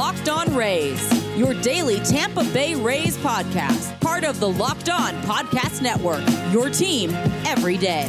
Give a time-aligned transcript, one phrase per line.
[0.00, 5.82] Locked On Rays, your daily Tampa Bay Rays podcast, part of the Locked On Podcast
[5.82, 7.10] Network, your team
[7.44, 8.08] every day.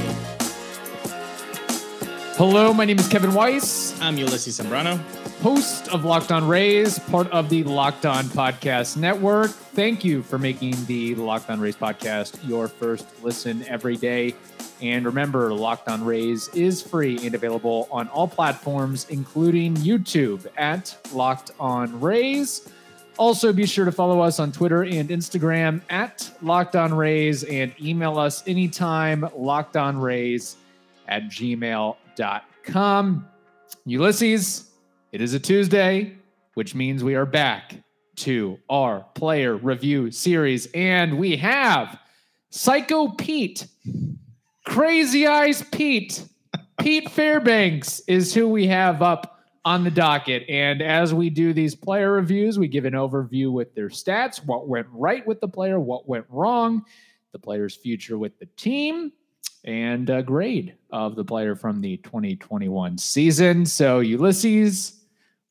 [2.38, 5.00] Hello, my name is Kevin Weiss, I'm Ulysses Sembrano.
[5.42, 9.52] host of Locked On Rays, part of the Locked On Podcast Network.
[9.52, 14.34] Thank you for making the Locked On Rays podcast your first listen every day.
[14.82, 20.98] And remember, Locked On Rays is free and available on all platforms, including YouTube at
[21.14, 22.70] Locked On Rays.
[23.18, 27.74] Also, be sure to follow us on Twitter and Instagram at Locked On Rays and
[27.80, 30.56] email us anytime, lockedonrays
[31.08, 31.98] at gmail.com.
[33.86, 34.72] Ulysses,
[35.12, 36.16] it is a Tuesday,
[36.56, 37.76] which means we are back
[38.16, 40.68] to our player review series.
[40.74, 42.00] And we have
[42.50, 43.68] Psycho Pete,
[44.66, 46.24] Crazy Eyes Pete,
[46.80, 50.44] Pete Fairbanks is who we have up on the docket.
[50.50, 54.68] And as we do these player reviews, we give an overview with their stats, what
[54.68, 56.84] went right with the player, what went wrong,
[57.32, 59.12] the player's future with the team,
[59.64, 63.66] and a grade of the player from the 2021 season.
[63.66, 65.00] So, Ulysses,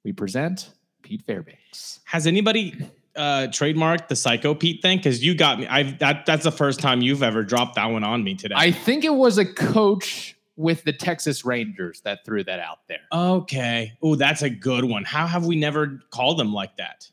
[0.04, 0.70] we present
[1.02, 2.00] Pete Fairbanks.
[2.04, 2.74] Has anybody
[3.20, 4.98] uh, trademarked the Psycho Pete thing?
[4.98, 5.66] Because you got me.
[5.66, 8.54] I've that that's the first time you've ever dropped that one on me today.
[8.56, 12.98] I think it was a coach with the Texas Rangers that threw that out there.
[13.12, 13.92] okay.
[14.02, 15.04] Oh, that's a good one.
[15.04, 17.08] How have we never called them like that?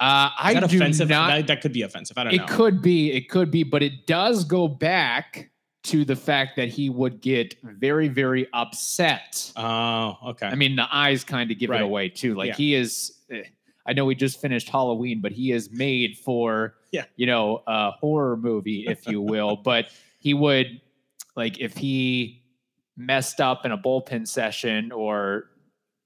[0.00, 1.08] Uh, Is I that do offensive?
[1.08, 1.28] not.
[1.28, 2.16] that, that could be offensive.
[2.18, 2.44] I don't it know.
[2.44, 5.50] It could be, it could be, but it does go back
[5.84, 9.52] to the fact that he would get very, very upset.
[9.56, 10.46] Oh, okay.
[10.46, 11.80] I mean, the eyes kind of give Right.
[11.80, 12.34] it away too.
[12.34, 12.54] Like Yeah.
[12.56, 13.12] he is.
[13.30, 13.42] eh,
[13.86, 17.04] I know we just finished Halloween, but he is made for Yeah.
[17.16, 19.56] you know a horror movie, if you will.
[19.64, 19.86] but
[20.18, 20.80] he would
[21.36, 22.42] like if he
[22.96, 25.44] messed up in a bullpen session or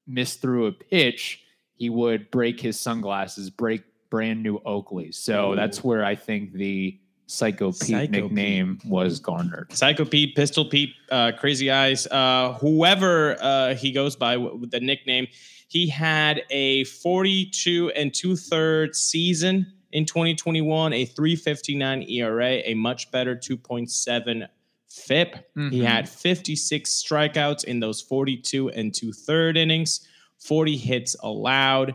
[0.06, 1.42] missed through a pitch,
[1.74, 5.10] he would break his sunglasses, break brand new Oakley.
[5.12, 5.56] So Ooh.
[5.56, 9.72] that's where I think the Psycho Pete Psycho nickname was garnered.
[9.72, 14.70] Psycho Pete, Pistol Pete, uh, Crazy Eyes, uh, whoever uh, he goes by w- with
[14.70, 15.26] the nickname,
[15.68, 23.10] he had a 42 and two thirds season in 2021, a 359 ERA, a much
[23.10, 24.46] better 2.7
[24.88, 25.34] FIP.
[25.54, 25.84] He Mhm.
[25.84, 30.06] had 56 strikeouts in those 42 and two third innings,
[30.38, 31.94] 40 hits allowed,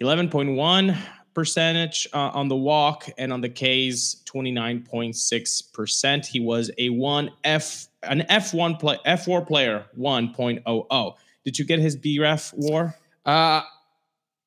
[0.00, 0.96] 11.1
[1.34, 6.26] percentage uh, on the walk and on the K's 29.6 percent.
[6.26, 11.14] He was a one F an F1 play F4 player 1.00.
[11.44, 12.94] Did you get his BREF war?
[13.24, 13.62] Uh,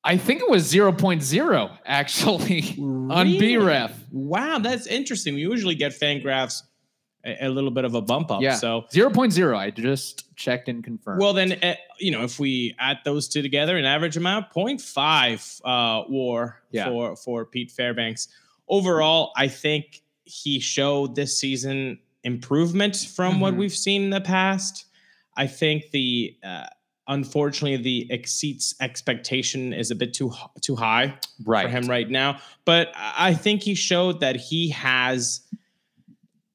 [0.04, 3.54] I think it was 0.0 actually on Really?
[3.56, 3.92] BREF.
[4.12, 5.34] Wow, that's interesting.
[5.34, 6.62] We usually get FanGraphs
[7.24, 8.40] a, a little bit of a bump up.
[8.42, 8.54] Yeah.
[8.54, 9.56] So 0.0.
[9.56, 11.20] I just checked and confirmed.
[11.20, 15.60] Well, then, uh, you know, if we add those two together, an average amount, 0.5
[15.64, 16.86] uh, war Yeah.
[16.88, 18.28] for, for Pete Fairbanks.
[18.68, 23.58] Overall, I think he showed this season improvement from what Mhm.
[23.58, 24.86] we've seen in the past.
[25.36, 26.66] I think the, uh,
[27.08, 31.14] unfortunately, the exceeds expectation is a bit too too high
[31.44, 31.64] right.
[31.64, 32.38] for him right now.
[32.64, 35.40] But I think he showed that he has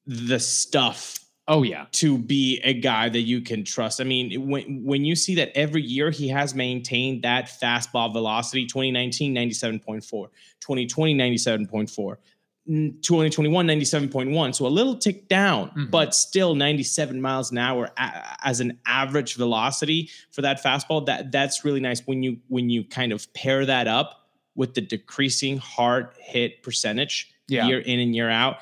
[0.06, 1.86] the stuff Oh yeah.
[1.92, 4.00] to be a guy that you can trust.
[4.00, 8.64] I mean, when when you see that every year he has maintained that fastball velocity,
[8.64, 10.08] 2019 97.4,
[10.60, 12.16] 2020 97.4, mm,
[12.66, 15.90] 2021 97.1, so a little tick down, Mhm.
[15.90, 21.04] but still 97 miles an hour a- as an average velocity for that fastball.
[21.06, 24.80] That that's really nice when you when you kind of pair that up with the
[24.80, 27.66] decreasing hard hit percentage Yeah.
[27.66, 28.58] year in and year out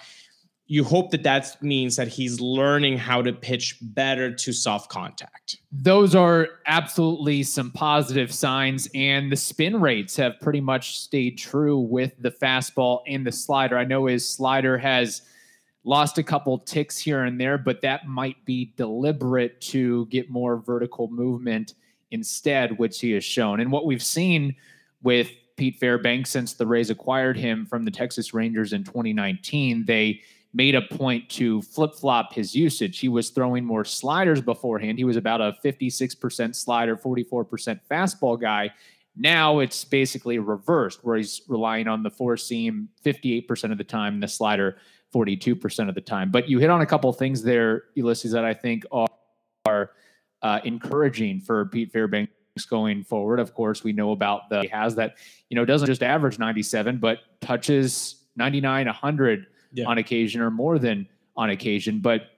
[0.73, 5.59] you hope that that means that he's learning how to pitch better to soft contact.
[5.71, 11.79] Those are absolutely some positive signs, and the spin rates have pretty much stayed true
[11.79, 13.77] with the fastball and the slider.
[13.77, 15.21] I know his slider has
[15.85, 20.57] lost a couple ticks here and there, but that might be deliberate to get more
[20.57, 21.75] vertical movement
[22.13, 23.61] instead, which he has shown.
[23.61, 24.57] And what we've seen
[25.03, 30.23] with Pete Fairbanks since the Rays acquired him from the Texas Rangers in 2019, they
[30.55, 32.99] made a point to flip flop his usage.
[32.99, 34.99] He was throwing more sliders beforehand.
[34.99, 38.71] He was about a 56% slider, 44% fastball guy.
[39.17, 44.21] Now it's basically reversed, where he's relying on the four seam 58% of the time,
[44.21, 44.77] the slider
[45.15, 46.31] 42% of the time.
[46.31, 48.85] But you hit on a couple things there, Ulysses, that I think
[49.67, 49.91] are,
[50.43, 52.33] uh, encouraging for Pete Fairbanks
[52.69, 53.39] going forward.
[53.39, 55.17] Of course, we know about the he has that,
[55.49, 59.87] you know, doesn't just average 97, but touches 99, 100 Yeah.
[59.87, 62.01] on occasion or more than on occasion.
[62.01, 62.31] But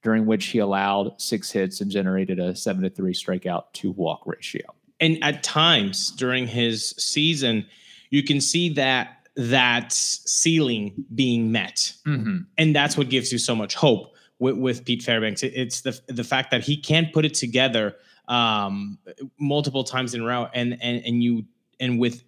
[0.03, 4.27] during which he allowed six hits and generated a seven to three strikeout to walk
[4.27, 4.63] ratio.
[5.01, 7.67] And at times during his season,
[8.11, 12.39] you can see that that ceiling being met, Mm-hmm.
[12.59, 15.43] and that's what gives you so much hope with, with Pete Fairbanks.
[15.43, 17.97] It- it's the the fact that he can put it together
[18.29, 18.99] um,
[19.39, 21.45] multiple times in a row, and and and you
[21.79, 22.23] and with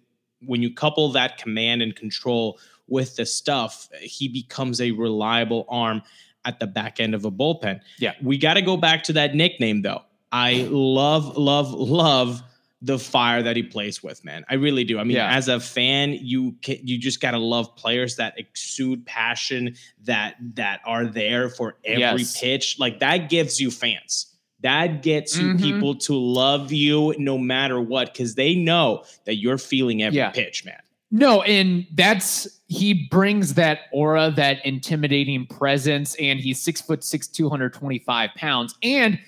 [0.45, 6.01] when you couple that command and control with the stuff, he becomes a reliable arm
[6.45, 7.79] at the back end of a bullpen.
[7.99, 8.13] Yeah.
[8.21, 10.01] we got to go back to that nickname though.
[10.33, 12.43] I love, love, love
[12.85, 14.43] the fire that he plays with, man.
[14.49, 14.99] I really do.
[14.99, 15.33] I mean, Yeah.
[15.35, 20.81] as a fan, you ca you just gotta love players that exude passion, that that
[20.85, 22.39] are there for every Yes.
[22.39, 22.77] pitch.
[22.79, 24.27] Like that gives you fans.
[24.61, 25.61] That gets you Mhm.
[25.61, 30.31] people to love you no matter what, because they know that you're feeling every Yeah.
[30.31, 30.79] pitch, man.
[31.09, 37.27] No, and that's he brings that aura, that intimidating presence, and he's six foot six,
[37.27, 38.75] 225 pounds.
[38.83, 39.19] And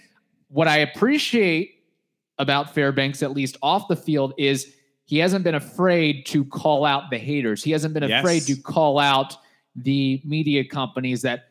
[0.50, 1.75] what I appreciate
[2.38, 4.74] about Fairbanks, at least off the field, is
[5.06, 7.64] he hasn't been afraid to call out the haters.
[7.64, 8.22] He hasn't been Yes.
[8.24, 9.38] afraid to call out
[9.76, 11.46] the media companies that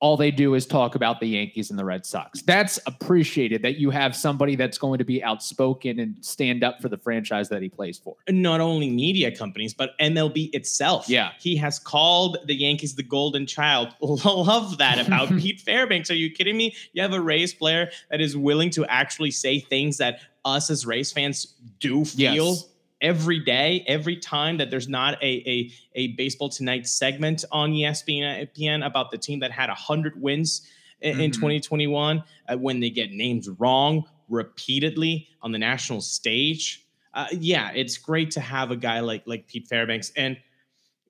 [0.00, 2.42] all they do is talk about the Yankees and the Red Sox.
[2.42, 6.88] That's appreciated that you have somebody that's going to be outspoken and stand up for
[6.88, 8.16] the franchise that he plays for.
[8.28, 11.08] not only media companies, but MLB itself.
[11.08, 11.32] Yeah.
[11.40, 13.88] He has called the Yankees the golden child.
[14.00, 16.10] Love that about Pete Fairbanks.
[16.10, 16.74] Are you kidding me?
[16.92, 20.86] You have a Rays player that is willing to actually say things that us as
[20.86, 22.46] Rays fans do feel.
[22.46, 22.68] Yes.
[23.00, 28.84] Every day, every time that there's not a, a a baseball tonight segment on ESPN
[28.84, 30.62] about the team that had hundred wins
[31.00, 31.34] in, in Mhm.
[31.34, 36.84] 2021, uh, when they get names wrong repeatedly on the national stage,
[37.14, 40.10] uh, yeah, it's great to have a guy like like Pete Fairbanks.
[40.16, 40.36] And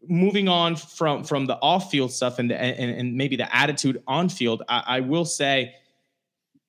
[0.06, 4.02] moving on from from the off field stuff and the, and, and maybe the attitude
[4.06, 5.74] on field, I, I will say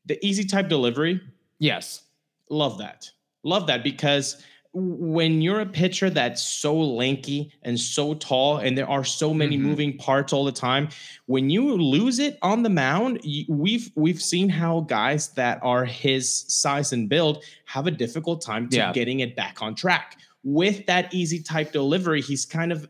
[0.05, 1.19] the easy type delivery,
[1.59, 2.03] Yes.
[2.49, 3.11] love that,
[3.43, 4.41] love that because
[4.73, 9.57] when you're a pitcher that's so lanky and so tall and there are so many
[9.57, 9.61] Mhm.
[9.61, 10.89] moving parts all the time
[11.25, 16.45] when you lose it on the mound we've we've seen how guys that are his
[16.47, 18.93] size and build have a difficult time to Yeah.
[18.93, 22.87] getting it back on track with that easy type delivery he's kind of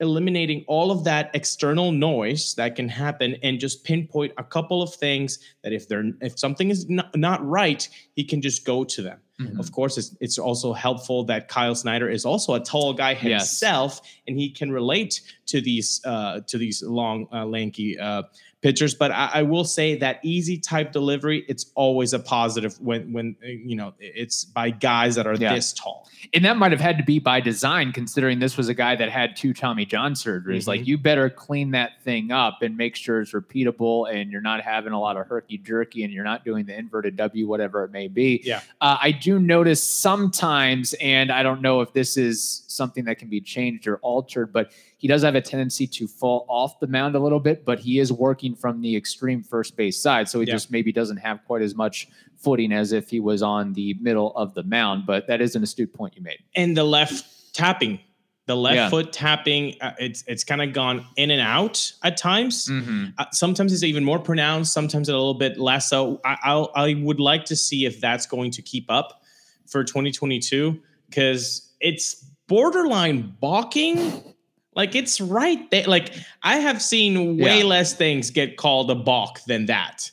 [0.00, 4.92] eliminating all of that external noise that can happen and just pinpoint a couple of
[4.94, 9.02] things that if they're if something is not, not right he can just go to
[9.02, 9.58] them Mhm.
[9.58, 13.20] of course, it's, it's also helpful that Kyle Snyder is also a tall guy Yes.
[13.50, 18.22] himself, and he can relate to these uh, to these long, uh, lanky uh,
[18.64, 18.94] pitchers.
[18.94, 23.36] But I, I will say that easy type delivery, it's always a positive when when
[23.44, 25.54] uh, you know it's by guys that are Yeah.
[25.54, 26.08] this tall.
[26.32, 29.10] And that might have had to be by design, considering this was a guy that
[29.10, 30.66] had two Tommy John surgeries.
[30.66, 30.86] Like, Mhm.
[30.86, 34.94] you better clean that thing up and make sure it's repeatable and you're not having
[34.94, 38.08] a lot of herky jerky and you're not doing the inverted W, whatever it may
[38.08, 38.40] be.
[38.42, 38.60] Yeah.
[38.80, 43.28] Uh, I do notice sometimes, and I don't know if this is something that can
[43.28, 44.72] be changed or altered, but
[45.04, 47.98] he does have a tendency to fall off the mound a little bit, but he
[47.98, 50.30] is working from the extreme first base side.
[50.30, 50.54] So he Yeah.
[50.54, 52.08] just maybe doesn't have quite as much
[52.38, 55.04] footing as if he was on the middle of the mound.
[55.04, 56.38] But that is an astute point you made.
[56.56, 58.00] And the left tapping,
[58.46, 58.88] the left Yeah.
[58.88, 62.66] foot tapping, uh, it's it's kind of gone in and out at times.
[62.68, 63.08] Mm-hmm.
[63.18, 65.86] Uh, sometimes it's even more pronounced, sometimes a little bit less.
[65.90, 69.20] So I, I'll, I would like to see if that's going to keep up
[69.66, 70.80] for 2022
[71.10, 74.33] because it's borderline balking.
[74.76, 75.84] Like it's right there.
[75.86, 76.12] Like
[76.42, 77.64] I have seen way Yeah.
[77.64, 80.10] less things get called a balk than that.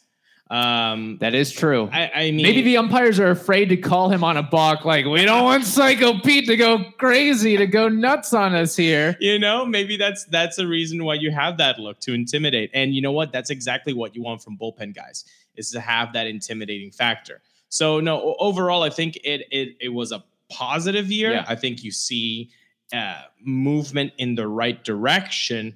[0.49, 1.87] Um, That is true.
[1.93, 4.83] I, I mean, Maybe the umpires are afraid to call him on a balk.
[4.83, 9.15] Like we don't want Psycho Pete to go crazy, to go nuts on us here.
[9.21, 12.93] you know maybe that's that's a reason why you have that look to intimidate and
[12.93, 15.23] you know what that's exactly what you want from bullpen guys
[15.55, 20.11] is to have that intimidating factor so no overall i think it it, it was
[20.11, 21.45] a positive year Yeah.
[21.47, 22.49] i think you see
[22.93, 25.75] uh, movement in the right direction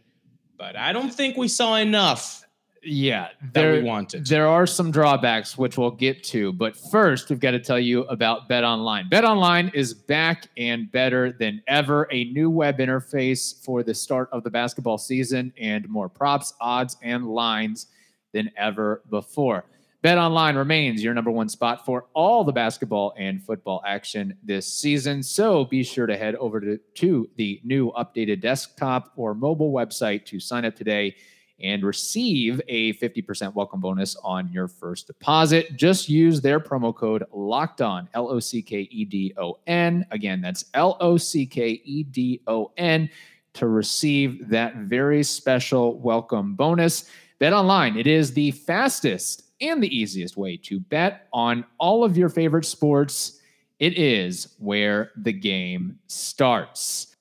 [0.58, 2.44] but i don't think we saw enough
[2.84, 4.28] Yeah, that there, we wanted.
[4.28, 8.04] there are some drawbacks which we'll get to, but first we've got to tell you
[8.04, 9.10] about Bet Online.
[9.10, 12.08] Bet Online is back and better than ever.
[12.12, 16.96] A new web interface for the start of the basketball season and more props, odds,
[17.02, 17.88] and lines
[18.34, 19.66] than ever before.
[20.06, 24.72] Bet Online remains your number one spot for all the basketball and football action this
[24.72, 25.24] season.
[25.24, 30.24] So be sure to head over to, to the new updated desktop or mobile website
[30.26, 31.16] to sign up today
[31.60, 35.76] and receive a 50% welcome bonus on your first deposit.
[35.76, 40.06] Just use their promo code locked on, L O C K E D O N.
[40.12, 43.10] Again, that's L O C K E D O N
[43.54, 47.10] to receive that very special welcome bonus.
[47.40, 52.18] Bet online, it is the fastest and the easiest way to bet on all of
[52.18, 53.40] your favorite sports.
[53.80, 57.16] It is where the game starts.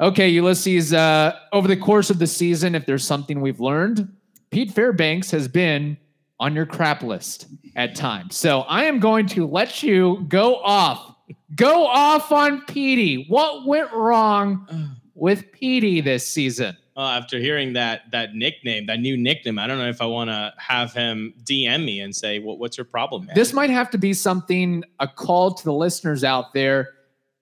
[0.00, 4.08] Okay, Ulysses, uh, over the course of the season, if there's something we've learned,
[4.50, 5.96] Pete Fairbanks has been
[6.40, 8.36] on your crap list at times.
[8.36, 11.14] So I am going to let you go off.
[11.54, 13.26] Go off on Petey.
[13.28, 16.76] What went wrong with Petey this season?
[17.02, 20.30] Well, after hearing that that nickname, that new nickname, I don't know if I want
[20.30, 23.90] to have him DM me and say, "What what's your problem, man?" This might have
[23.90, 26.90] to be something, a call to the listeners out there.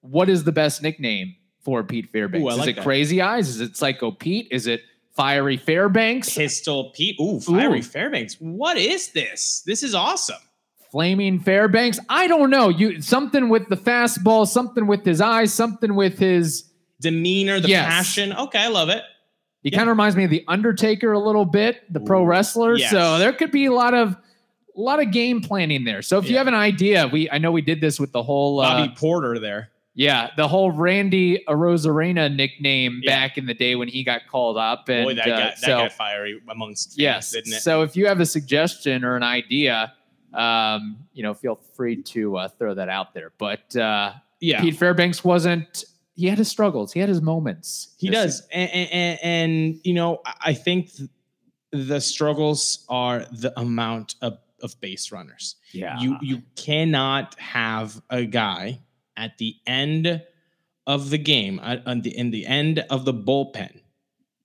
[0.00, 2.42] What is the best nickname for Pete Fairbanks?
[2.42, 2.82] Ooh, I is it that.
[2.82, 3.50] Crazy Eyes?
[3.50, 4.48] Is it Psycho Pete?
[4.50, 4.80] Is it
[5.14, 6.34] Fiery Fairbanks?
[6.34, 7.16] Pistol Pete.
[7.20, 7.82] Ooh, Fiery Ooh.
[7.82, 8.36] Fairbanks.
[8.40, 9.62] What is this?
[9.66, 10.40] This is awesome.
[10.90, 12.00] Flaming Fairbanks?
[12.08, 12.70] I don't know.
[12.70, 16.64] You something with the fastball, something with his eyes, something with his.
[16.98, 17.86] Demeanor, the Yes.
[17.86, 18.32] passion.
[18.32, 19.02] Okay, I love it.
[19.62, 19.78] He Yeah.
[19.78, 22.76] kind of reminds me of the Undertaker a little bit, the pro wrestler.
[22.76, 22.90] yes.
[22.90, 24.16] So there could be a lot of
[24.76, 26.00] a lot of game planning there.
[26.00, 28.60] So if you have an idea, we I know we did this with the whole
[28.60, 29.70] uh, Bobby Porter there.
[29.94, 33.18] Yeah, the whole Randy Arozarena nickname Yeah.
[33.20, 34.88] back in the day when he got called up.
[34.88, 37.30] And Boy, that uh, got that so, got fiery amongst fans, yes.
[37.32, 37.60] didn't it?
[37.62, 39.92] So if you have a suggestion or an idea,
[40.32, 43.32] um, you know, feel free to uh, throw that out there.
[43.36, 45.84] But uh, yeah, Pete Fairbanks wasn't.
[46.20, 46.92] He had his struggles.
[46.92, 47.94] He had his moments.
[47.98, 50.90] He does, and, and, and you know, I- think
[51.72, 55.56] the struggles are the amount of, of base runners.
[55.72, 55.98] Yeah.
[55.98, 58.80] You you cannot have a guy
[59.16, 60.22] at the end
[60.86, 63.80] of the game, at, on the in the end of the bullpen,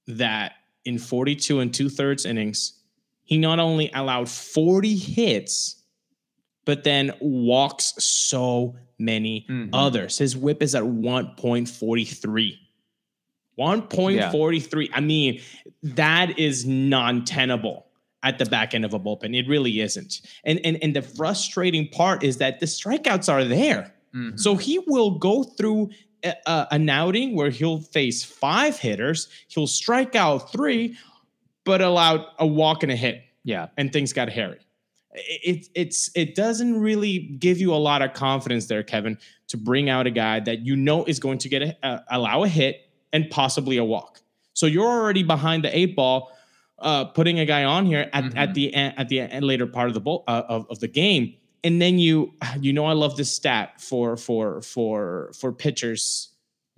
[0.08, 0.54] that
[0.86, 2.80] in 42 and two thirds innings,
[3.24, 5.75] he not only allowed 40 hits,
[6.66, 9.70] but then walks so many Mhm.
[9.74, 10.18] others.
[10.18, 12.58] His whip is at 1.43.
[13.58, 14.90] 1.43.
[14.94, 15.42] I mean,
[15.84, 17.86] that is non-tenable
[18.24, 19.36] at the back end of a bullpen.
[19.38, 20.22] It really isn't.
[20.44, 23.94] And and and the frustrating part is that the strikeouts are there.
[24.14, 24.40] Mhm.
[24.40, 25.92] So he will go through
[26.24, 30.98] a, a- an outing where he'll face five hitters, he'll strike out three,
[31.66, 33.68] but allow a walk and a hit yeah.
[33.78, 34.58] and things got hairy.
[35.18, 39.18] It, it's it doesn't really give you a lot of confidence there, Kevin,
[39.48, 42.44] to bring out a guy that you know is going to get a, uh, allow
[42.44, 44.22] a hit and possibly a walk.
[44.54, 46.32] So you're already behind the eight ball,
[46.80, 48.34] uh, putting a guy on here at, Mhm.
[48.38, 50.88] at the en- at the en- later part of the ball, uh, of, of the
[50.88, 56.30] game, and then you you know I love this stat for for for for pitchers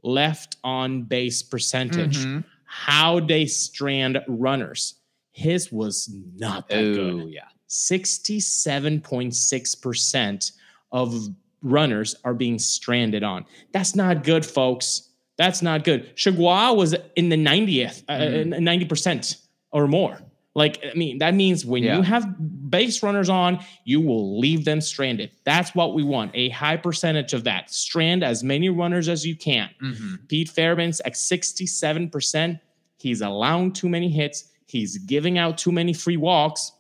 [0.03, 2.43] left on base percentage Mhm.
[2.65, 4.95] how they strand runners.
[5.31, 7.29] His was not that Oh, good.
[7.33, 7.47] yeah.
[7.67, 10.51] 67.6%
[10.91, 11.27] of
[11.61, 13.45] runners are being stranded on.
[13.71, 15.09] That's not good, folks.
[15.37, 16.15] That's not good.
[16.15, 18.59] Chagua was in the 90th, uh, Mhm.
[18.61, 19.37] 90%
[19.71, 20.21] or more.
[20.55, 21.97] Like, I mean, that means when Yeah.
[21.97, 22.33] you have
[22.71, 25.29] base runners on, you will leave them stranded.
[25.43, 27.69] That's what we want a high percentage of that.
[27.71, 29.69] Strand as many runners as you can.
[29.83, 30.27] Mhm.
[30.27, 32.57] Pete Fairbanks at 67%.
[32.97, 34.45] He's allowing too many hits.
[34.65, 36.71] He's giving out too many free walks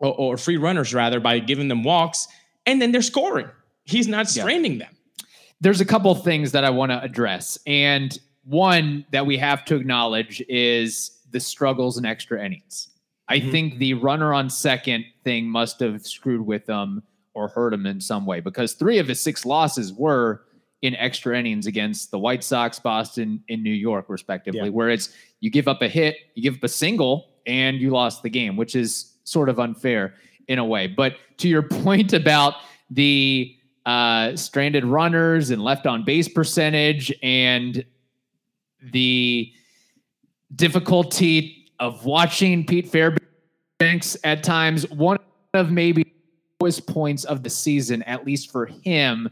[0.00, 2.28] or, or free runners, rather, by giving them walks.
[2.66, 3.48] And then they're scoring.
[3.84, 4.42] He's not Yeah.
[4.42, 4.94] stranding them.
[5.60, 7.58] there's a couple things that I want to address.
[7.66, 12.90] And one that we have to acknowledge is the struggles in extra innings.
[13.28, 13.50] I Mhm.
[13.50, 17.02] think the runner on second thing must have screwed with them
[17.34, 20.42] or hurt him in some way because three of his six losses were
[20.82, 24.68] in extra innings against the White Sox, Boston, and New York, respectively, Yeah.
[24.68, 28.22] where it's you give up a hit, you give up a single, and you lost
[28.22, 30.14] the game, which is sort of unfair
[30.48, 30.86] in a way.
[30.86, 32.54] But to your point about
[32.90, 33.54] the
[33.86, 37.84] uh, stranded runners and left on base percentage and
[38.92, 39.52] the
[40.54, 45.18] difficulty of watching Pete Fairbanks at times, one
[45.54, 46.12] of maybe
[46.60, 49.30] lowest points of the season, at least for him,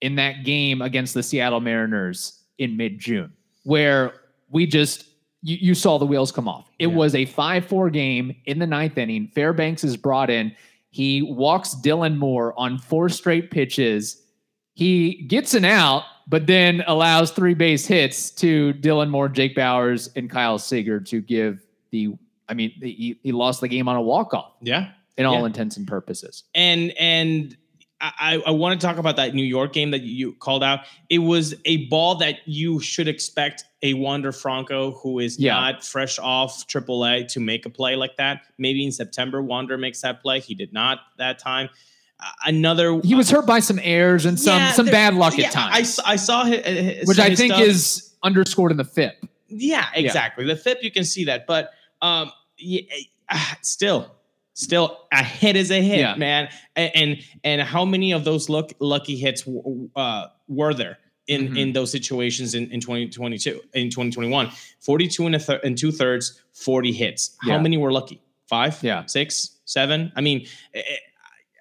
[0.00, 3.32] in that game against the Seattle Mariners in mid June,
[3.64, 4.14] where
[4.50, 5.06] we just
[5.42, 6.70] you, you saw the wheels come off.
[6.78, 6.94] It Yeah.
[6.94, 9.28] was a 5 4 game in the ninth inning.
[9.34, 10.54] Fairbanks is brought in.
[10.90, 14.22] He walks Dylan Moore on four straight pitches.
[14.74, 20.10] He gets an out, but then allows three base hits to Dylan Moore, Jake Bauers,
[20.16, 22.14] and Kyle Seager to give the.
[22.48, 24.90] I mean, he, he lost the game on a walk off Yeah.
[25.16, 25.46] in all Yeah.
[25.46, 26.44] intents and purposes.
[26.54, 27.56] and and
[28.04, 30.80] I, I want to talk about that New York game that you called out.
[31.08, 35.54] It was a ball that you should expect a Wander Franco, who is Yeah.
[35.54, 38.42] not fresh off AAA, to make a play like that.
[38.58, 40.40] Maybe in September, Wander makes that play.
[40.40, 41.68] He did not that time.
[42.18, 45.46] Uh, another, He was hurt by some errors and some Yeah, some bad luck yeah,
[45.46, 47.62] at times, I saw his, his which I think stuff.
[47.66, 49.24] is underscored in the FIP.
[49.48, 50.44] Yeah, exactly.
[50.44, 52.82] The FIP, you can see that, but um, yeah,
[53.28, 54.10] uh, still,
[54.54, 56.14] still a hit is a hit, Yeah.
[56.16, 56.48] man.
[56.76, 59.44] And, and and how many of those look lucky hits
[59.96, 61.58] uh, were there in Mhm.
[61.58, 64.50] in those situations in, in 2022 in 2021?
[64.80, 67.36] 42 and a thir- and two thirds, 40 hits.
[67.42, 68.20] How many were lucky?
[68.46, 69.06] Five, Yeah.
[69.06, 70.12] six, seven.
[70.16, 70.46] I mean.
[70.74, 70.82] eh, eh,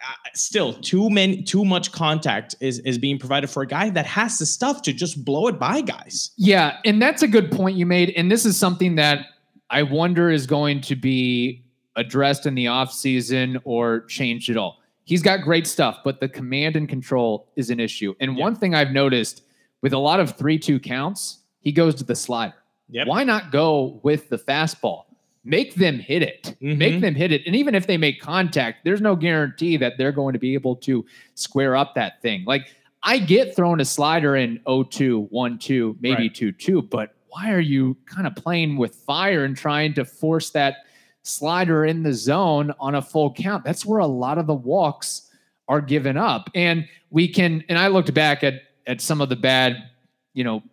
[0.03, 4.05] uh, Still, too many, too much contact is is being provided for a guy that
[4.07, 6.31] has the stuff to just blow it by guys.
[6.37, 8.09] Yeah, and that's a good point you made.
[8.17, 9.25] And this is something that
[9.69, 11.63] I wonder is going to be
[11.95, 14.79] addressed in the offseason or changed at all.
[15.03, 18.13] He's got great stuff, but the command and control is an issue.
[18.19, 18.43] And Yeah.
[18.43, 19.43] one thing I've noticed
[19.81, 22.53] with a lot of 3 2 counts, he goes to the slider.
[22.89, 23.07] Yep.
[23.07, 25.03] Why not go with the fastball?
[25.43, 26.55] Make them hit it.
[26.61, 27.01] Make Mhm.
[27.01, 27.41] them hit it.
[27.47, 30.75] And even if they make contact, there's no guarantee that they're going to be able
[30.77, 32.43] to square up that thing.
[32.45, 32.67] Like
[33.03, 36.33] I get throwing a slider in 0-2, 1-2, maybe Right.
[36.33, 40.75] 2-2, but why are you kind of playing with fire and trying to force that
[41.23, 43.63] slider in the zone on a full count?
[43.63, 45.29] That's where a lot of the walks
[45.67, 46.49] are given up.
[46.55, 49.89] And we can and I looked back at at some of the bad,
[50.33, 50.63] you know,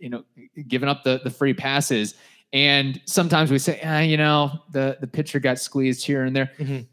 [0.00, 0.24] you know,
[0.68, 2.14] giving up the the free passes
[2.52, 6.50] and sometimes we say, ah, you know, the the pitcher got squeezed here and there.
[6.58, 6.86] Mhm.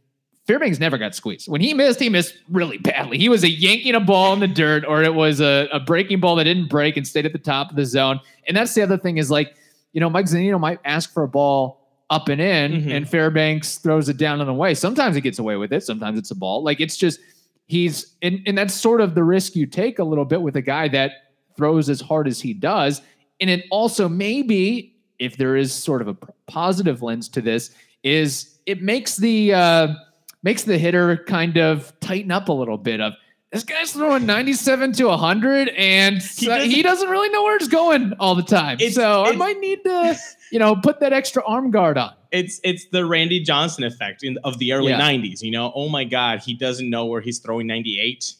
[0.47, 1.47] Fairbanks never got squeezed.
[1.47, 3.19] When he missed, he missed really badly.
[3.19, 6.21] He was a yanking a ball in the dirt, or it was a, a breaking
[6.21, 8.19] ball that didn't break and stayed at the top of the zone.
[8.47, 9.53] And that's the other thing is like,
[9.93, 11.78] you know, Mike Zunino might ask for a ball
[12.09, 12.91] up and in, Mhm.
[12.95, 14.73] and Fairbanks throws it down and away.
[14.73, 15.83] Sometimes he gets away with it.
[15.83, 16.63] Sometimes it's a ball.
[16.63, 17.19] Like it's just
[17.67, 20.61] he's and, and that's sort of the risk you take a little bit with a
[20.61, 21.11] guy that
[21.55, 23.01] throws as hard as he does.
[23.39, 26.17] And it also maybe if there is sort of a
[26.47, 27.71] positive lens to this,
[28.03, 29.93] is it makes the uh,
[30.41, 33.13] makes the hitter kind of tighten up a little bit of
[33.51, 38.13] this guy's throwing 97 to 100 and he, doesn't- doesn't, really know where it's going
[38.19, 38.79] all the time.
[38.79, 40.17] So I might need to,
[40.51, 42.13] you know, put that extra arm guard on.
[42.31, 45.01] it's it's the Randy Johnson effect in, of the early Yeah.
[45.01, 45.41] 90s.
[45.41, 48.35] You know, oh my God, he doesn't know where he's throwing 98.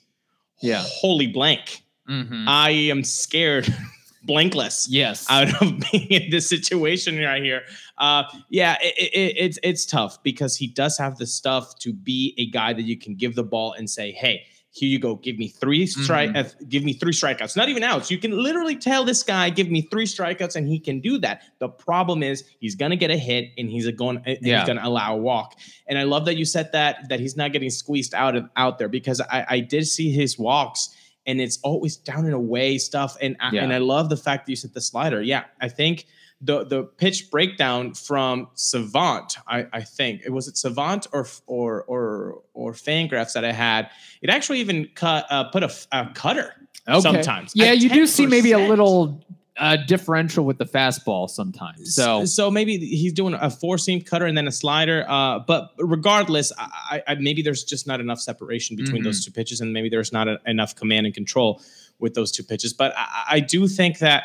[0.62, 0.84] Yeah.
[0.86, 1.82] Holy blank.
[2.08, 2.46] Mhm.
[2.48, 3.66] I am scared,
[4.28, 4.88] blankless.
[4.90, 5.26] yes.
[5.30, 7.62] Out of being in this situation right here,
[7.98, 12.34] uh, yeah, it, it, it's it's tough because he does have the stuff to be
[12.38, 14.44] a guy that you can give the ball and say, "Hey,
[14.80, 16.46] here you go, give me 3 strike, Mhm.
[16.46, 18.10] uh, give me three strikeouts." Not even outs.
[18.10, 21.42] You can literally tell this guy, "Give me three strikeouts," and he can do that.
[21.60, 24.60] The problem is he's gonna get a hit and he's going, and Yeah.
[24.60, 25.56] he's gonna allow a walk.
[25.88, 28.80] And I love that you said that that he's not getting squeezed out of out
[28.80, 30.90] there because I, I did see his walks
[31.26, 33.18] and it's always down and away stuff.
[33.22, 33.64] And I, Yeah.
[33.64, 35.22] and I love the fact that you said the slider.
[35.22, 36.06] Yeah, I think
[36.42, 39.38] the the pitch breakdown from Savant.
[39.48, 43.90] I, I think it was it Savant or or or or Fangraphs that I had.
[44.22, 46.54] It actually even cut uh, put a cutter.
[46.88, 47.02] Okay.
[47.02, 47.52] sometimes.
[47.54, 49.24] Yeah, you do see maybe a little
[49.58, 51.94] uh, differential with the fastball sometimes.
[51.94, 55.06] So so maybe he's doing a four seam cutter and then a slider.
[55.08, 59.06] Uh, but regardless, I, I, I- maybe there's just not enough separation between Mhm.
[59.06, 61.62] those two pitches, and maybe there's not a, enough command and control
[62.00, 62.74] with those two pitches.
[62.74, 64.24] But I, I do think that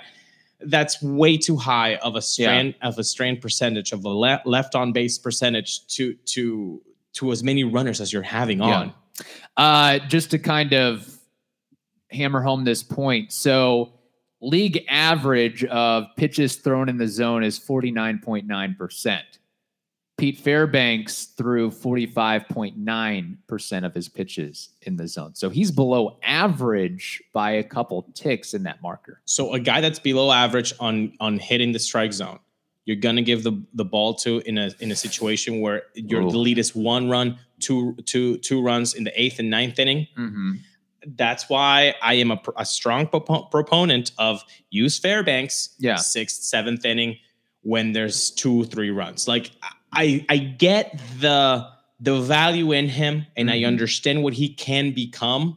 [0.67, 4.75] that's way too high of a strand of a strain percentage of a le- left
[4.75, 6.81] on base percentage to to
[7.15, 8.65] to as many runners as you're having Yeah.
[8.65, 8.95] on.
[9.57, 11.09] Uh, just to kind of
[12.11, 13.33] hammer home this point.
[13.33, 13.93] So,
[14.41, 19.21] league average of pitches thrown in the zone is 49.9%.
[20.17, 25.35] Pete Fairbanks threw 45.9% of his pitches in the zone.
[25.35, 29.21] So, he's below average by a couple ticks in that marker.
[29.25, 32.39] So a guy that's below average on on hitting the strike zone,
[32.85, 36.31] you're gonna give the the ball to in a in a situation where your Ooh.
[36.31, 40.07] the lead is one run, two two two runs in the eighth and ninth inning.
[40.17, 40.53] Mm-hmm.
[41.17, 45.97] That's why I am a, a strong propo- proponent of use Fairbanks, Yeah.
[45.97, 47.19] sixth, seventh inning
[47.63, 49.29] when there's two, three runs.
[49.29, 49.51] Like
[49.95, 51.69] I I get the
[52.01, 53.67] the value in him and I Mhm.
[53.67, 55.57] understand what he can become.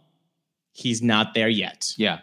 [0.73, 1.93] He's not there yet.
[1.97, 2.19] Yeah.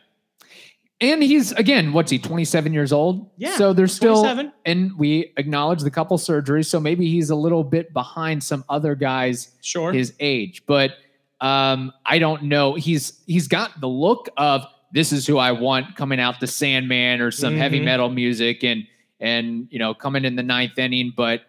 [1.00, 3.29] and he's again, what's he, 27 years old?
[3.37, 4.53] Yeah, So there's still 27.
[4.64, 8.94] and we acknowledge the couple surgeries, so maybe he's a little bit behind some other
[8.94, 9.92] guys Sure.
[9.92, 10.62] his age.
[10.66, 10.92] But
[11.40, 12.74] um, I don't know.
[12.74, 17.20] He's he's got the look of this is who I want coming out the Sandman
[17.20, 17.85] or some heavy Mhm.
[17.85, 18.87] metal music and
[19.20, 21.12] and you know coming in the ninth inning.
[21.14, 21.42] But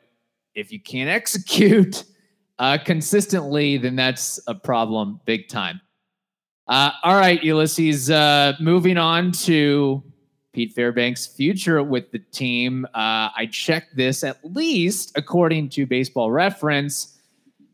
[0.56, 2.04] if you can't execute
[2.58, 5.82] uh, consistently, then that's a problem big time.
[6.68, 8.10] Uh, all right, Ulysses.
[8.10, 10.02] Uh, moving on to
[10.52, 12.86] Pete Fairbanks' future with the team.
[12.86, 17.20] Uh, I checked this at least according to Baseball Reference.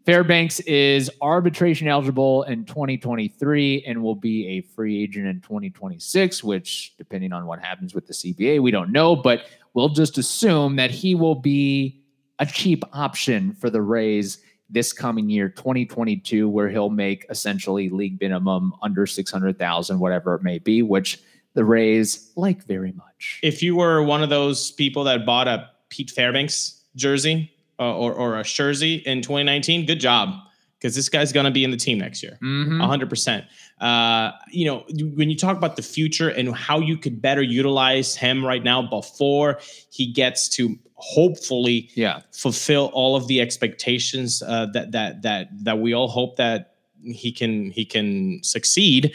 [0.04, 6.96] Fairbanks is arbitration eligible in 2023 and will be a free agent in 2026, which,
[6.98, 10.90] depending on what happens with the CBA, we don't know, but we'll just assume that
[10.90, 12.01] he will be
[12.42, 18.20] a cheap option for the Rays this coming year, 2022, where he'll make essentially league
[18.20, 21.22] minimum under 600,000, whatever it may be, which
[21.54, 23.40] the Rays like very much.
[23.44, 28.14] if you were one of those people that bought a Pete Fairbanks jersey uh, or,
[28.14, 30.34] or a jersey in 2019, good job.
[30.82, 32.40] Because this guy's going to be in the team next year.
[32.42, 32.84] Mhm.
[32.84, 33.46] A hundred percent.
[33.80, 34.84] Uh, you know,
[35.16, 38.82] when you talk about the future and how you could better utilize him right now
[38.82, 39.60] before
[39.92, 42.22] he gets to hopefully Yeah.
[42.32, 47.32] fulfill all of the expectations uh, that that that that we all hope that he
[47.32, 49.14] can he can succeed.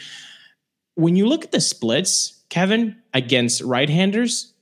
[0.95, 4.53] When you look at the splits, Kevin against right-handers,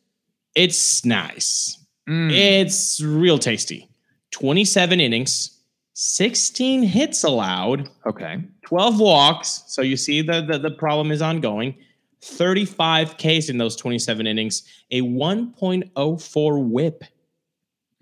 [0.56, 1.78] it's nice.
[2.10, 2.32] Mm.
[2.32, 3.90] It's real tasty.
[4.32, 5.55] 27 innings,
[5.96, 8.44] 16 hits allowed, okay.
[8.66, 9.64] 12 walks.
[9.68, 11.76] So you see the, the, the problem is ongoing.
[12.22, 17.04] 35 Ks in those 27 innings, a 1.04 whip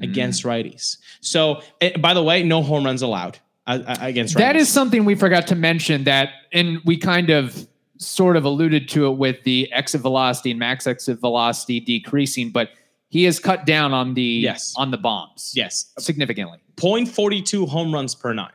[0.02, 0.98] against righties.
[1.22, 4.40] So, eh, by the way, no home runs allowed uh, uh, against righties.
[4.40, 8.90] That is something we forgot to mention that, and we kind of sort of alluded
[8.90, 12.70] to it with the exit velocity and max exit velocity decreasing, but
[13.14, 14.74] he has cut down on the Yes.
[14.76, 16.58] on the bombs yes, significantly.
[16.78, 18.52] 0.42 home runs per nine.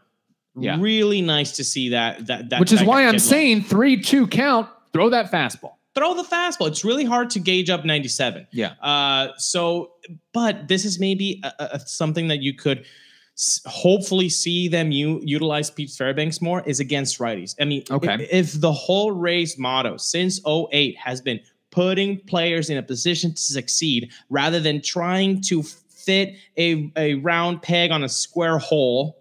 [0.59, 0.77] Yeah.
[0.81, 2.27] Really nice to see that.
[2.27, 4.69] That, that Which is that why I'm kid saying three two count.
[4.93, 5.75] Throw that fastball.
[5.95, 6.67] throw the fastball.
[6.67, 8.47] It's really hard to gauge up 97.
[8.53, 8.73] Yeah.
[8.83, 9.93] Uh, so,
[10.33, 12.85] but this is maybe a, a, something that you could
[13.67, 17.55] hopefully see them u- utilize Pete Fairbanks more is against righties.
[17.61, 18.15] I mean, Okay.
[18.15, 21.39] if, if the whole Rays motto since 08 has been
[21.71, 27.63] putting players in a position to succeed rather than trying to fit a, a round
[27.63, 29.17] peg on a square hole.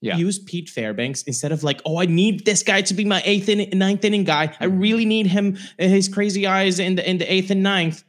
[0.00, 0.16] Yeah.
[0.16, 3.48] Use Pete Fairbanks instead of like, oh, I need this guy to be my eighth
[3.48, 4.52] inning, ninth inning guy.
[4.58, 8.02] I really need him, his crazy eyes in the in the eighth and ninth.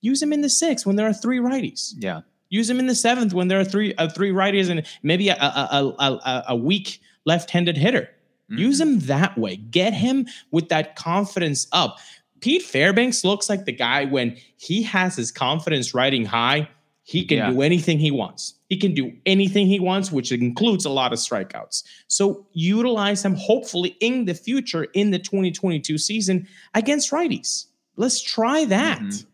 [0.00, 1.92] Use him in the sixth when there are three righties.
[1.98, 2.22] Yeah.
[2.48, 5.34] Use him in the seventh when there are three uh, three righties and maybe a
[5.34, 8.08] a, a, a, a- a weak left-handed hitter.
[8.48, 9.56] Use him that way.
[9.56, 11.98] Get him with that confidence up.
[12.44, 16.68] Pete Fairbanks looks like the guy when he has his confidence riding high,
[17.02, 17.50] he can Yeah.
[17.50, 18.54] do anything he wants.
[18.68, 21.84] He can do anything he wants, which includes a lot of strikeouts.
[22.06, 27.64] So utilize him hopefully in the future in the 2022 season against righties.
[27.96, 29.00] Let's try that.
[29.00, 29.24] Mhm.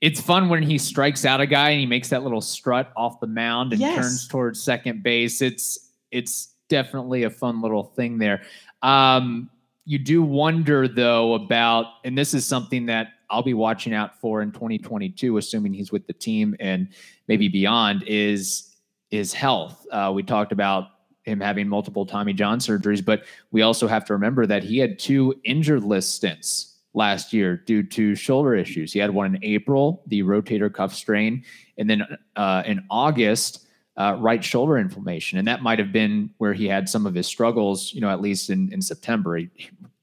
[0.00, 3.20] It's fun when he strikes out a guy and he makes that little strut off
[3.20, 3.96] the mound and Yes.
[3.96, 5.42] turns towards second base.
[5.42, 5.78] It's
[6.10, 8.40] it's definitely a fun little thing there.
[8.82, 9.50] Um,
[9.86, 14.42] you do wonder though about, and this is something that I'll be watching out for
[14.42, 16.88] in 2022, assuming he's with the team and
[17.28, 18.74] maybe beyond, is
[19.12, 19.86] is health.
[19.92, 20.88] Uh, we talked about
[21.22, 24.98] him having multiple Tommy John surgeries, but we also have to remember that he had
[24.98, 28.92] two injured list stints last year due to shoulder issues.
[28.92, 31.44] He had one in April, the rotator cuff strain,
[31.78, 32.02] and then
[32.34, 33.65] uh, in August,
[33.96, 35.38] uh, right shoulder inflammation.
[35.38, 38.20] And that might have been where he had some of his struggles, you know, at
[38.20, 39.36] least in, in September.
[39.36, 39.48] He,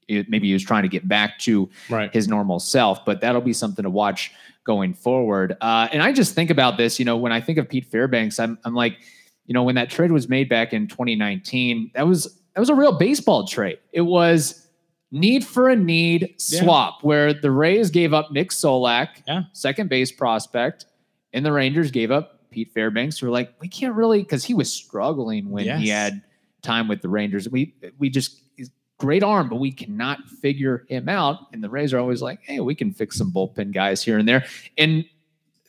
[0.06, 2.12] he- maybe he was trying to get back to Right.
[2.12, 4.32] his normal self, but that'll be something to watch
[4.64, 5.56] going forward.
[5.60, 8.38] Uh, and I just think about this, you know, when I think of Pete Fairbanks,
[8.38, 8.98] I'm, I'm like,
[9.46, 12.74] you know, when that trade was made back in 2019, that was that was a
[12.74, 13.78] real baseball trade.
[13.92, 14.66] It was
[15.10, 16.62] need for a need Yeah.
[16.62, 19.42] swap where the Rays gave up Nick Solak, Yeah.
[19.52, 20.86] second base prospect,
[21.32, 23.18] and the Rangers gave up Pete Fairbanks.
[23.18, 26.22] Who were like, we can't really because he was struggling when he had
[26.62, 27.48] time with the Rangers.
[27.48, 31.48] We we just he's great arm, but we cannot figure him out.
[31.52, 34.28] And the Rays are always like, hey, we can fix some bullpen guys here and
[34.28, 34.44] there.
[34.78, 35.04] And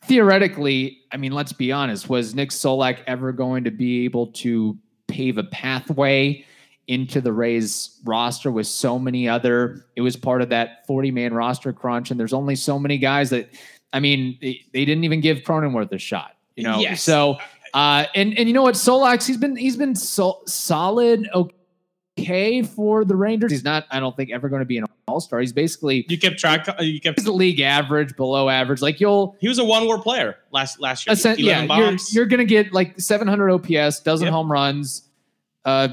[0.06, 4.78] theoretically, I mean, let's be honest, was Nick Solak ever going to be able to
[5.08, 6.46] pave a pathway
[6.88, 9.86] into the Rays roster with so many other?
[9.96, 13.32] It was part of that 40 man roster crunch, and there's only so many guys
[13.32, 13.50] that,
[13.94, 16.80] I mean, they, they didn't even give Cronenworth a shot, you know?
[16.80, 17.02] Yes.
[17.02, 17.38] So,
[17.74, 21.28] uh, and and you know what, Solak's he's been he's been so solid.
[22.18, 23.52] Okay, for the Rangers.
[23.52, 25.40] He's not, I don't think, ever going to be an all star.
[25.42, 26.68] He's basically You kept track.
[26.70, 27.20] uh, You kept.
[27.20, 28.82] he's the league average, below average.
[28.82, 31.36] Like you'll He was a one war player last last year.
[31.38, 34.34] Yeah, 11 you're, you're going to get like 700 OPS, dozen Yep.
[34.34, 35.10] home runs,
[35.66, 35.90] uh,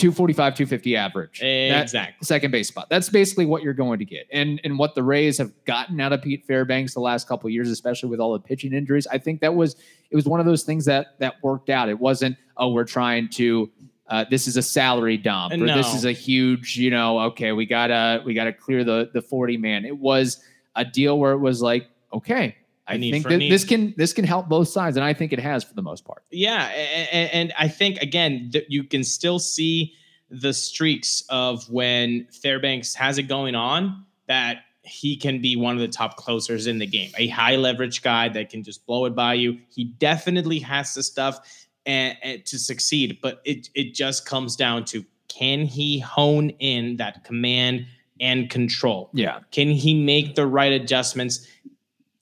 [0.00, 1.42] 245, 250 average.
[1.42, 2.24] Exactly.
[2.24, 2.88] second base spot.
[2.90, 4.26] That's basically what you're going to get.
[4.32, 7.52] And and what the Rays have gotten out of Pete Fairbanks the last couple of
[7.52, 9.76] years, especially with all the pitching injuries, I think that was
[10.10, 11.88] it was one of those things that that worked out.
[11.88, 13.70] It wasn't oh we're trying to
[14.08, 17.64] uh, this is a salary dump or this is a huge you know okay we
[17.64, 19.84] gotta we gotta clear the the 40 man.
[19.84, 20.42] It was
[20.76, 22.56] a deal where it was like okay.
[22.90, 23.52] I think for a that need.
[23.52, 26.04] this can this can help both sides, and I think it has for the most
[26.04, 26.22] part.
[26.30, 29.94] Yeah, and, and I think again that you can still see
[30.30, 35.80] the streaks of when Fairbanks has it going on that he can be one of
[35.80, 37.10] the top closers in the game.
[37.18, 39.58] A high leverage guy that can just blow it by you.
[39.68, 44.84] He definitely has the stuff and, and to succeed, but it it just comes down
[44.86, 47.86] to can he hone in that command
[48.20, 49.10] and control?
[49.14, 51.46] Yeah, Can he make the right adjustments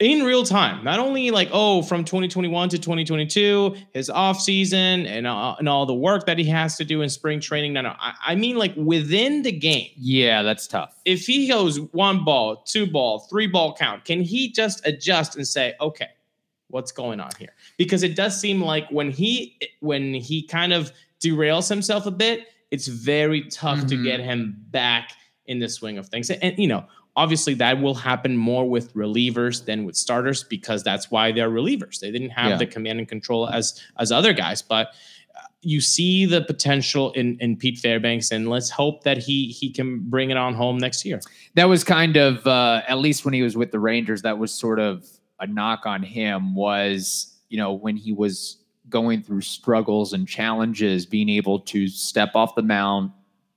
[0.00, 0.84] in real time?
[0.84, 5.86] Not only like, oh, from 2021 to 2022, his off season and, uh, and all
[5.86, 7.72] the work that he has to do in spring training.
[7.72, 7.94] No, no.
[7.98, 10.94] I, I mean, like within the game, yeah, that's tough.
[11.04, 15.46] if he goes one ball, two ball, three ball count, can he just adjust and
[15.46, 16.08] say, okay,
[16.68, 17.54] what's going on here?
[17.76, 22.46] Because it does seem like when he when he kind of derails himself a bit,
[22.70, 24.04] it's very tough to Mhm.
[24.04, 25.12] get him back
[25.48, 26.30] in the swing of things.
[26.30, 26.84] And you know,
[27.16, 31.98] obviously that will happen more with relievers than with starters because that's why they're relievers.
[32.00, 32.56] They didn't have Yeah.
[32.58, 34.88] the command and control as as other guys, but
[35.36, 39.70] uh, you see the potential in in Pete Fairbanks, and let's hope that he he
[39.70, 41.20] can bring it on home next year.
[41.54, 44.22] that was kind of uh, at least when he was with the Rangers.
[44.22, 45.04] That was sort of
[45.40, 46.54] a knock on him.
[46.54, 48.58] Was you know when he was
[48.88, 53.10] going through struggles and challenges, being able to step off the mound,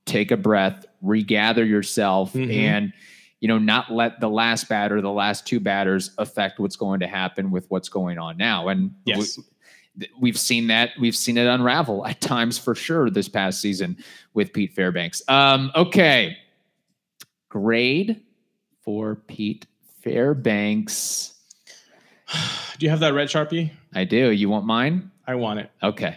[0.04, 2.54] take a breath, regather yourself, Mhm.
[2.54, 2.92] and
[3.40, 7.06] you know not let the last batter, the last two batters affect what's going to
[7.06, 8.68] happen with what's going on now.
[8.68, 9.38] And Yes.
[9.98, 13.96] we, we've seen that we've seen it unravel at times for sure this past season
[14.32, 15.22] with Pete Fairbanks.
[15.28, 16.36] Um, okay,
[17.48, 18.20] grade
[18.84, 19.66] for Pete
[20.02, 21.34] Fairbanks.
[22.78, 23.70] Do you have that red sharpie?
[23.94, 24.30] I do.
[24.30, 25.10] You want mine?
[25.26, 25.70] I want it.
[25.82, 26.16] Okay.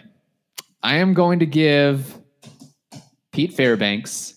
[0.82, 2.18] I am going to give
[3.32, 4.35] Pete Fairbanks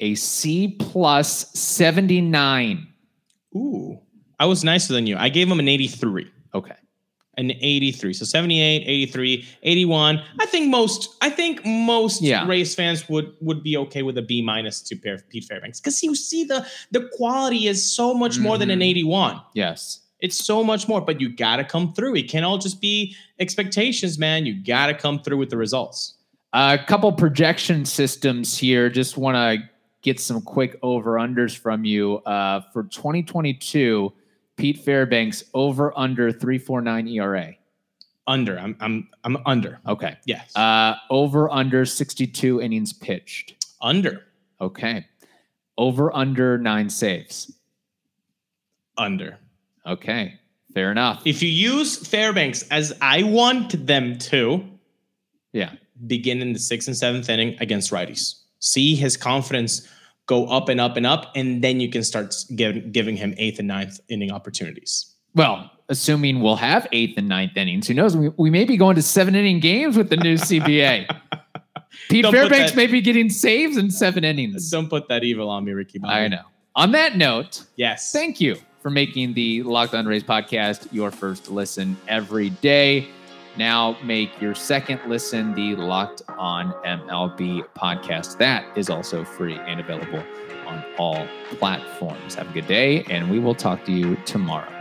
[0.00, 2.86] a C plus 79.
[3.56, 3.98] Ooh,
[4.38, 5.16] I was nicer than you.
[5.16, 6.30] I gave him an 83.
[6.54, 6.74] Okay.
[7.36, 8.12] An 83.
[8.12, 10.22] So 78, 83, 81.
[10.40, 12.46] I think most I think most Yeah.
[12.46, 16.02] Rays fans would would be okay with a B minus to pair Pete Fairbanks cuz
[16.02, 18.84] you see the the quality is so much more than an Mhm.
[18.90, 19.40] 81.
[19.54, 20.00] Yes.
[20.20, 22.14] It's so much more, but you got to come through.
[22.16, 24.44] It can't all just be expectations, man.
[24.44, 26.14] You got to come through with the results.
[26.52, 28.90] A couple projection systems here.
[28.90, 29.66] Just want to
[30.02, 32.16] get some quick over unders from you.
[32.18, 34.12] Uh, for 2022,
[34.56, 37.54] Pete Fairbanks over under 349 ERA.
[38.26, 38.58] Under.
[38.58, 39.80] I'm I'm I'm under.
[39.88, 40.16] Okay.
[40.26, 40.54] Yes.
[40.54, 43.54] Uh, over under 62 innings pitched.
[43.82, 44.24] under.
[44.60, 45.06] Okay.
[45.78, 47.50] Over under nine saves.
[48.98, 49.38] Under.
[49.86, 50.34] Okay.
[50.74, 51.22] Fair enough.
[51.24, 54.64] If you use Fairbanks as I want them to,
[55.52, 55.72] Yeah.
[56.06, 58.42] begin in the sixth and seventh inning against righties.
[58.60, 59.88] See his confidence
[60.26, 63.58] go up and up and up, and then you can start giving giving him eighth
[63.58, 65.12] and ninth inning opportunities.
[65.34, 68.16] Well, assuming we'll have eighth and ninth innings, who knows?
[68.16, 71.08] We, we may be going to seven inning games with the new CBA.
[72.08, 74.70] Pete Don't Fairbanks that- may be getting saves in seven innings.
[74.70, 75.98] Don't put that evil on me, Ricky.
[75.98, 76.14] Bobby.
[76.14, 76.42] I know.
[76.76, 78.12] On that note, Yes.
[78.12, 83.08] thank you for making the Locked On Rays podcast your first listen every day.
[83.56, 88.38] Now make your second listen the Locked On MLB podcast.
[88.38, 90.22] That is also free and available
[90.66, 91.26] on all
[91.58, 92.36] platforms.
[92.36, 94.79] Have a good day, and we will talk to you tomorrow.